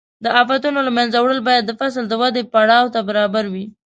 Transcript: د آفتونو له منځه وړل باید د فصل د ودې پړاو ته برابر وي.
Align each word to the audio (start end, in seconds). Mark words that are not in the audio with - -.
د 0.23 0.25
آفتونو 0.41 0.79
له 0.87 0.91
منځه 0.97 1.17
وړل 1.19 1.41
باید 1.47 1.63
د 1.65 1.71
فصل 1.79 2.03
د 2.07 2.13
ودې 2.21 2.43
پړاو 2.53 2.91
ته 2.93 2.99
برابر 3.09 3.45
وي. 3.53 3.65